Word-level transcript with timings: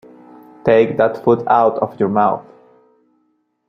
Take 0.65 0.97
that 0.97 1.23
food 1.23 1.43
out 1.45 1.77
of 1.77 1.99
your 1.99 2.09
mouth. 2.09 2.43